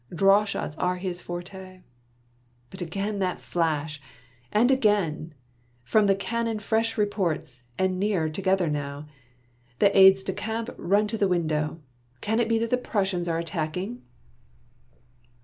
[0.11, 1.81] Draw shots are his forte!
[2.71, 4.01] But again that flash,
[4.51, 5.35] and again!
[5.83, 9.05] From the can non fresh reports, and nearer together now.
[9.77, 11.81] The aides de camp run to the window.
[12.19, 14.01] Can it be that the Prussians are attacking?